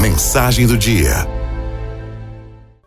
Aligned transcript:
Mensagem 0.00 0.66
do 0.66 0.76
dia. 0.76 1.10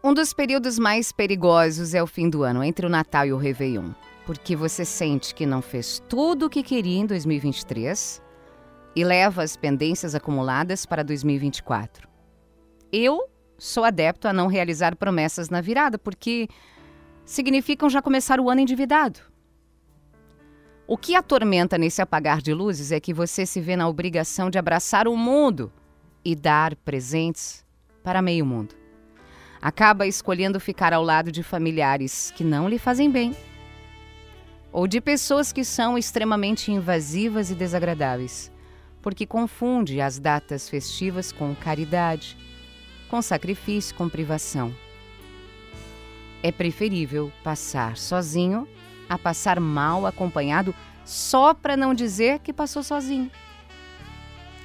Um 0.04 0.13
dos 0.13 0.33
períodos 0.33 0.77
mais 0.77 1.11
perigosos 1.11 1.93
é 1.93 2.03
o 2.03 2.07
fim 2.07 2.29
do 2.29 2.43
ano, 2.43 2.63
entre 2.63 2.85
o 2.85 2.89
Natal 2.89 3.25
e 3.25 3.31
o 3.31 3.37
Réveillon. 3.37 3.91
Porque 4.25 4.55
você 4.55 4.83
sente 4.83 5.33
que 5.33 5.46
não 5.46 5.62
fez 5.62 6.02
tudo 6.10 6.47
o 6.47 6.49
que 6.49 6.63
queria 6.63 6.99
em 6.99 7.05
2023 7.05 8.21
e 8.96 9.04
leva 9.04 9.44
as 9.44 9.55
pendências 9.55 10.15
acumuladas 10.15 10.86
para 10.86 11.04
2024. 11.04 12.10
Eu 12.91 13.30
sou 13.58 13.86
adepto 13.86 14.28
a 14.28 14.34
não 14.34 14.48
realizar 14.48 14.96
promessas 14.96 15.50
na 15.50 15.62
virada, 15.62 15.98
porque 15.98 16.50
significam 17.24 17.90
já 17.90 18.02
começar 18.02 18.40
o 18.40 18.50
ano 18.50 18.62
endividado. 18.62 19.20
O 20.88 20.98
que 20.98 21.16
atormenta 21.16 21.78
nesse 21.78 22.02
apagar 22.02 22.42
de 22.42 22.54
luzes 22.54 22.92
é 22.92 23.00
que 23.00 23.14
você 23.14 23.46
se 23.46 23.62
vê 23.62 23.76
na 23.76 23.88
obrigação 23.88 24.50
de 24.50 24.58
abraçar 24.58 25.08
o 25.08 25.16
mundo 25.16 25.72
e 26.26 26.36
dar 26.36 26.76
presentes 26.76 27.64
para 28.04 28.21
meio 28.21 28.46
mundo. 28.46 28.73
Acaba 29.62 30.08
escolhendo 30.08 30.59
ficar 30.59 30.91
ao 30.91 31.04
lado 31.04 31.32
de 31.32 31.44
familiares 31.44 32.34
que 32.36 32.44
não 32.44 32.68
lhe 32.68 32.80
fazem 32.80 33.09
bem 33.09 33.36
ou 34.76 34.88
de 34.88 34.99
pessoas 34.99 35.54
que 35.54 35.63
são 35.63 35.98
extremamente 35.98 36.70
invasivas 36.70 37.49
e 37.49 37.55
desagradáveis, 37.55 38.52
porque 39.02 39.26
confunde 39.26 40.02
as 40.02 40.20
datas 40.20 40.68
festivas 40.68 41.32
com 41.32 41.55
caridade, 41.55 42.35
com 43.10 43.21
sacrifício, 43.21 43.96
com 43.96 44.10
privação. 44.10 44.76
É 46.44 46.52
preferível 46.52 47.32
passar 47.41 47.96
sozinho 47.96 48.68
a 49.07 49.18
passar 49.18 49.62
mal 49.62 50.05
acompanhado 50.05 50.76
só 51.05 51.54
para 51.54 51.77
não 51.77 51.94
dizer 51.94 52.40
que 52.40 52.52
passou 52.52 52.84
sozinho. 52.84 53.32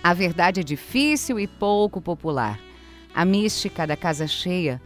A 0.02 0.14
verdade 0.14 0.60
é 0.60 0.62
difícil 0.62 1.38
e 1.38 1.46
pouco 1.46 2.00
popular. 2.00 2.58
A 3.14 3.24
mística 3.24 3.86
da 3.86 3.96
casa 3.96 4.26
cheia 4.26 4.80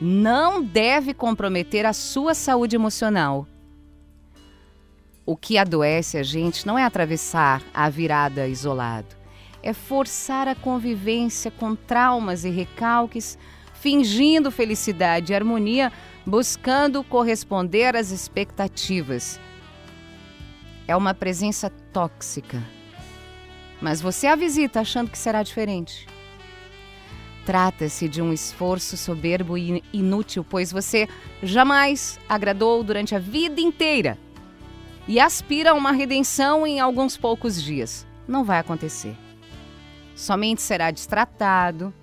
não 0.00 0.62
deve 0.62 1.14
comprometer 1.14 1.86
a 1.86 1.92
sua 1.92 2.34
saúde 2.34 2.74
emocional. 2.74 3.46
O 5.24 5.36
que 5.36 5.56
adoece 5.56 6.18
a 6.18 6.22
gente 6.22 6.66
não 6.66 6.78
é 6.78 6.84
atravessar 6.84 7.62
a 7.72 7.88
virada 7.88 8.46
isolado, 8.48 9.14
é 9.62 9.72
forçar 9.72 10.48
a 10.48 10.54
convivência 10.54 11.50
com 11.50 11.74
traumas 11.74 12.44
e 12.44 12.50
recalques, 12.50 13.38
fingindo 13.74 14.50
felicidade 14.50 15.32
e 15.32 15.34
harmonia, 15.34 15.92
buscando 16.24 17.04
corresponder 17.04 17.94
às 17.96 18.10
expectativas. 18.10 19.40
É 20.88 20.96
uma 20.96 21.14
presença 21.14 21.70
tóxica 21.92 22.62
mas 23.80 24.00
você 24.00 24.26
a 24.26 24.36
visita 24.36 24.80
achando 24.80 25.10
que 25.10 25.18
será 25.18 25.42
diferente. 25.42 26.06
Trata-se 27.44 28.08
de 28.08 28.20
um 28.20 28.32
esforço 28.32 28.96
soberbo 28.96 29.56
e 29.56 29.82
inútil, 29.92 30.44
pois 30.44 30.72
você 30.72 31.08
jamais 31.42 32.18
agradou 32.28 32.82
durante 32.82 33.14
a 33.14 33.20
vida 33.20 33.60
inteira 33.60 34.18
e 35.06 35.20
aspira 35.20 35.70
a 35.70 35.74
uma 35.74 35.92
redenção 35.92 36.66
em 36.66 36.80
alguns 36.80 37.16
poucos 37.16 37.62
dias. 37.62 38.06
Não 38.26 38.44
vai 38.44 38.58
acontecer. 38.58 39.16
Somente 40.14 40.60
será 40.60 40.90
destratado 40.90 41.94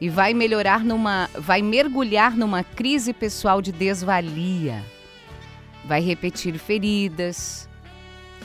e 0.00 0.08
vai 0.08 0.32
melhorar 0.32 0.84
numa, 0.84 1.28
vai 1.34 1.60
mergulhar 1.60 2.36
numa 2.36 2.64
crise 2.64 3.12
pessoal 3.12 3.60
de 3.60 3.72
desvalia. 3.72 4.82
Vai 5.84 6.00
repetir 6.00 6.58
feridas, 6.58 7.68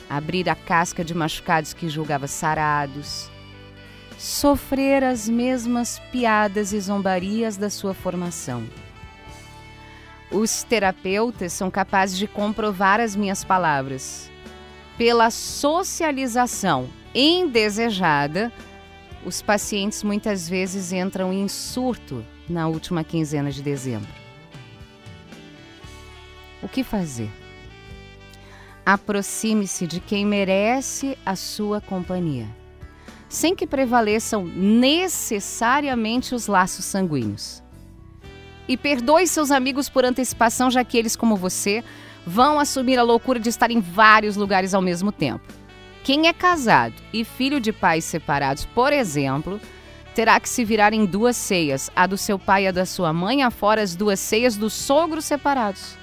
abrir 0.08 0.48
a 0.48 0.54
casca 0.54 1.04
de 1.04 1.14
machucados 1.14 1.72
que 1.72 1.88
julgava 1.88 2.26
sarados, 2.26 3.30
sofrer 4.18 5.02
as 5.02 5.28
mesmas 5.28 5.98
piadas 6.10 6.72
e 6.72 6.80
zombarias 6.80 7.56
da 7.56 7.68
sua 7.68 7.94
formação. 7.94 8.62
Os 10.30 10.62
terapeutas 10.62 11.52
são 11.52 11.70
capazes 11.70 12.16
de 12.16 12.26
comprovar 12.26 13.00
as 13.00 13.14
minhas 13.16 13.44
palavras. 13.44 14.30
Pela 14.96 15.30
socialização 15.30 16.88
indesejada, 17.14 18.52
os 19.24 19.42
pacientes 19.42 20.02
muitas 20.02 20.48
vezes 20.48 20.92
entram 20.92 21.32
em 21.32 21.48
surto 21.48 22.24
na 22.48 22.68
última 22.68 23.04
quinzena 23.04 23.50
de 23.50 23.62
dezembro. 23.62 24.10
O 26.62 26.68
que 26.68 26.84
fazer? 26.84 27.41
Aproxime-se 28.84 29.86
de 29.86 30.00
quem 30.00 30.26
merece 30.26 31.16
a 31.24 31.36
sua 31.36 31.80
companhia, 31.80 32.48
sem 33.28 33.54
que 33.54 33.66
prevaleçam 33.66 34.44
necessariamente 34.44 36.34
os 36.34 36.48
laços 36.48 36.84
sanguíneos. 36.84 37.62
E 38.66 38.76
perdoe 38.76 39.26
seus 39.26 39.52
amigos 39.52 39.88
por 39.88 40.04
antecipação, 40.04 40.70
já 40.70 40.82
que 40.82 40.98
eles, 40.98 41.14
como 41.14 41.36
você, 41.36 41.84
vão 42.26 42.58
assumir 42.58 42.98
a 42.98 43.02
loucura 43.02 43.38
de 43.38 43.48
estar 43.48 43.70
em 43.70 43.80
vários 43.80 44.36
lugares 44.36 44.74
ao 44.74 44.82
mesmo 44.82 45.12
tempo. 45.12 45.44
Quem 46.02 46.26
é 46.26 46.32
casado 46.32 46.94
e 47.12 47.24
filho 47.24 47.60
de 47.60 47.72
pais 47.72 48.04
separados, 48.04 48.64
por 48.66 48.92
exemplo, 48.92 49.60
terá 50.14 50.40
que 50.40 50.48
se 50.48 50.64
virar 50.64 50.92
em 50.92 51.06
duas 51.06 51.36
ceias, 51.36 51.90
a 51.94 52.06
do 52.06 52.18
seu 52.18 52.38
pai 52.38 52.64
e 52.64 52.66
a 52.66 52.72
da 52.72 52.84
sua 52.84 53.12
mãe, 53.12 53.44
afora 53.44 53.80
as 53.80 53.94
duas 53.94 54.18
ceias 54.18 54.56
dos 54.56 54.72
sogros 54.72 55.24
separados. 55.24 56.01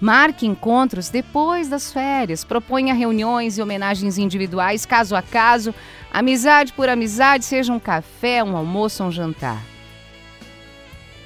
Marque 0.00 0.46
encontros 0.46 1.08
depois 1.08 1.68
das 1.68 1.92
férias, 1.92 2.44
proponha 2.44 2.94
reuniões 2.94 3.58
e 3.58 3.62
homenagens 3.62 4.16
individuais, 4.16 4.86
caso 4.86 5.16
a 5.16 5.22
caso, 5.22 5.74
amizade 6.12 6.72
por 6.72 6.88
amizade, 6.88 7.44
seja 7.44 7.72
um 7.72 7.80
café, 7.80 8.44
um 8.44 8.56
almoço 8.56 9.02
ou 9.02 9.08
um 9.08 9.12
jantar. 9.12 9.60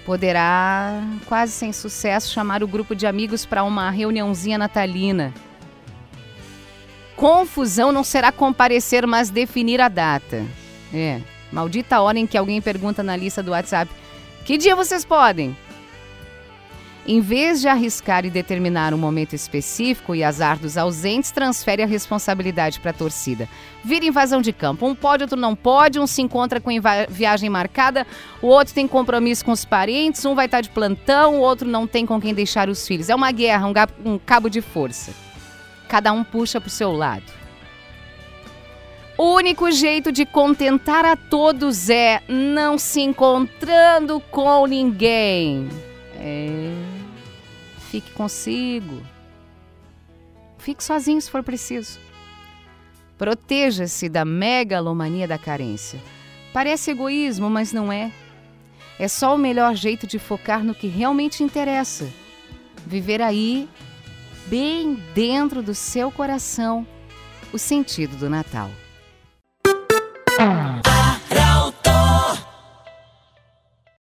Poderá, 0.06 1.00
quase 1.26 1.52
sem 1.52 1.72
sucesso, 1.72 2.32
chamar 2.32 2.62
o 2.62 2.66
grupo 2.66 2.94
de 2.94 3.06
amigos 3.06 3.44
para 3.44 3.62
uma 3.62 3.90
reuniãozinha 3.90 4.56
natalina. 4.56 5.34
Confusão 7.14 7.92
não 7.92 8.02
será 8.02 8.32
comparecer, 8.32 9.06
mas 9.06 9.30
definir 9.30 9.80
a 9.80 9.88
data. 9.88 10.44
É, 10.92 11.20
maldita 11.52 12.00
hora 12.00 12.18
em 12.18 12.26
que 12.26 12.36
alguém 12.38 12.60
pergunta 12.60 13.02
na 13.02 13.14
lista 13.14 13.42
do 13.42 13.52
WhatsApp: 13.52 13.92
Que 14.44 14.58
dia 14.58 14.74
vocês 14.74 15.04
podem? 15.04 15.56
Em 17.04 17.20
vez 17.20 17.60
de 17.60 17.66
arriscar 17.66 18.24
e 18.24 18.30
determinar 18.30 18.94
um 18.94 18.98
momento 18.98 19.34
específico 19.34 20.14
e 20.14 20.22
azar 20.22 20.56
dos 20.56 20.78
ausentes, 20.78 21.32
transfere 21.32 21.82
a 21.82 21.86
responsabilidade 21.86 22.78
para 22.78 22.92
a 22.92 22.94
torcida. 22.94 23.48
Vira 23.82 24.04
invasão 24.04 24.40
de 24.40 24.52
campo. 24.52 24.86
Um 24.86 24.94
pode, 24.94 25.24
outro 25.24 25.38
não 25.38 25.56
pode, 25.56 25.98
um 25.98 26.06
se 26.06 26.22
encontra 26.22 26.60
com 26.60 26.70
viagem 27.08 27.50
marcada, 27.50 28.06
o 28.40 28.46
outro 28.46 28.72
tem 28.72 28.86
compromisso 28.86 29.44
com 29.44 29.50
os 29.50 29.64
parentes, 29.64 30.24
um 30.24 30.36
vai 30.36 30.46
estar 30.46 30.60
de 30.60 30.70
plantão, 30.70 31.40
o 31.40 31.40
outro 31.40 31.68
não 31.68 31.88
tem 31.88 32.06
com 32.06 32.20
quem 32.20 32.32
deixar 32.32 32.68
os 32.68 32.86
filhos. 32.86 33.10
É 33.10 33.14
uma 33.14 33.32
guerra, 33.32 33.66
um, 33.66 34.12
um 34.12 34.18
cabo 34.18 34.48
de 34.48 34.60
força. 34.60 35.12
Cada 35.88 36.12
um 36.12 36.22
puxa 36.22 36.60
para 36.60 36.68
o 36.68 36.70
seu 36.70 36.92
lado. 36.92 37.24
O 39.18 39.34
único 39.34 39.70
jeito 39.72 40.12
de 40.12 40.24
contentar 40.24 41.04
a 41.04 41.16
todos 41.16 41.90
é 41.90 42.22
não 42.28 42.78
se 42.78 43.00
encontrando 43.00 44.20
com 44.30 44.66
ninguém. 44.66 45.68
É. 46.18 46.91
Fique 47.92 48.10
consigo. 48.12 49.02
Fique 50.56 50.82
sozinho 50.82 51.20
se 51.20 51.30
for 51.30 51.42
preciso. 51.42 52.00
Proteja-se 53.18 54.08
da 54.08 54.24
megalomania 54.24 55.28
da 55.28 55.36
carência. 55.36 56.00
Parece 56.54 56.90
egoísmo, 56.90 57.50
mas 57.50 57.70
não 57.70 57.92
é. 57.92 58.10
É 58.98 59.06
só 59.08 59.34
o 59.34 59.38
melhor 59.38 59.74
jeito 59.74 60.06
de 60.06 60.18
focar 60.18 60.64
no 60.64 60.74
que 60.74 60.86
realmente 60.86 61.42
interessa. 61.42 62.08
Viver 62.86 63.20
aí, 63.20 63.68
bem 64.46 64.94
dentro 65.14 65.62
do 65.62 65.74
seu 65.74 66.10
coração, 66.10 66.86
o 67.52 67.58
sentido 67.58 68.16
do 68.16 68.30
Natal. 68.30 68.70